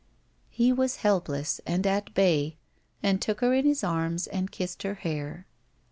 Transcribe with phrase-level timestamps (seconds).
[0.49, 2.57] He was helpless and at bay
[3.03, 5.45] and took her in his arms and kissed her hair.